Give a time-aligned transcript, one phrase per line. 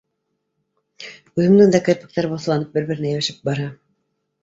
[1.35, 3.73] Үҙемдең дә керпектәр боҫланып, бер-береһенә йәбешеп бара.